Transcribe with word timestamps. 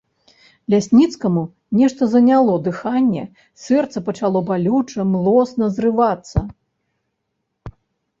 Лясніцкаму 0.73 1.41
нешта 1.81 2.07
заняло 2.13 2.55
дыханне, 2.67 3.25
сэрца 3.65 3.97
пачало 4.07 4.41
балюча 4.49 5.05
млосна 5.11 5.69
зрывацца. 5.77 6.39